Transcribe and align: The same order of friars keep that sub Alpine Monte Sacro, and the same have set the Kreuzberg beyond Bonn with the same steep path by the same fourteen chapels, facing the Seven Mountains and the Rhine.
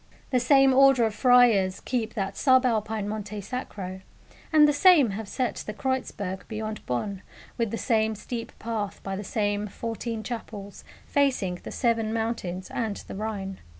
The 0.31 0.39
same 0.39 0.73
order 0.73 1.05
of 1.05 1.13
friars 1.13 1.79
keep 1.79 2.15
that 2.15 2.35
sub 2.35 2.65
Alpine 2.65 3.07
Monte 3.07 3.39
Sacro, 3.39 4.01
and 4.51 4.67
the 4.67 4.73
same 4.73 5.11
have 5.11 5.27
set 5.29 5.57
the 5.57 5.75
Kreuzberg 5.75 6.47
beyond 6.47 6.83
Bonn 6.87 7.21
with 7.55 7.69
the 7.69 7.77
same 7.77 8.15
steep 8.15 8.51
path 8.57 8.99
by 9.03 9.15
the 9.15 9.23
same 9.23 9.67
fourteen 9.67 10.23
chapels, 10.23 10.83
facing 11.05 11.59
the 11.61 11.69
Seven 11.71 12.11
Mountains 12.13 12.71
and 12.71 12.95
the 13.07 13.13
Rhine. 13.13 13.59